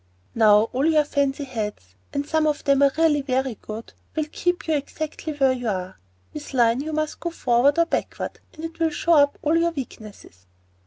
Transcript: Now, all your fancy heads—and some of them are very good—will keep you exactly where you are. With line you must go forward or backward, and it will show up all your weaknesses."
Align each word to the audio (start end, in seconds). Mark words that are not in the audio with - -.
Now, 0.33 0.61
all 0.73 0.87
your 0.87 1.03
fancy 1.03 1.43
heads—and 1.43 2.25
some 2.27 2.47
of 2.47 2.63
them 2.63 2.81
are 2.81 2.89
very 2.89 3.53
good—will 3.53 4.25
keep 4.31 4.67
you 4.67 4.73
exactly 4.73 5.31
where 5.33 5.51
you 5.51 5.67
are. 5.67 5.99
With 6.33 6.55
line 6.55 6.81
you 6.81 6.91
must 6.91 7.19
go 7.19 7.29
forward 7.29 7.77
or 7.77 7.85
backward, 7.85 8.39
and 8.55 8.65
it 8.65 8.79
will 8.79 8.89
show 8.89 9.13
up 9.13 9.37
all 9.43 9.55
your 9.55 9.69
weaknesses." 9.69 10.47